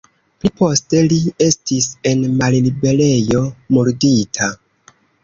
[0.43, 1.17] Pli poste li
[1.47, 3.43] estis en malliberejo
[3.77, 4.49] murdita.